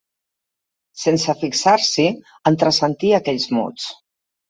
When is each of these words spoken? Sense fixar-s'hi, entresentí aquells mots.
Sense 1.01 1.35
fixar-s'hi, 1.43 2.09
entresentí 2.55 3.15
aquells 3.23 3.51
mots. 3.61 3.91